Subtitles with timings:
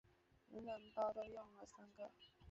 [0.49, 2.09] 暖暖包都用了三个